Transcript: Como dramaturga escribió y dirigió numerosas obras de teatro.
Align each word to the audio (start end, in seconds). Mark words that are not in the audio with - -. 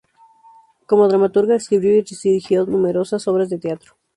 Como 0.87 1.07
dramaturga 1.07 1.55
escribió 1.55 1.95
y 1.95 2.01
dirigió 2.23 2.65
numerosas 2.65 3.27
obras 3.27 3.51
de 3.51 3.59
teatro. 3.59 3.93